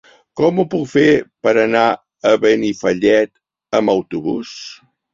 [0.39, 1.03] Com ho puc fer
[1.47, 1.85] per anar
[2.31, 3.35] a Benifallet
[3.81, 4.61] amb autobús?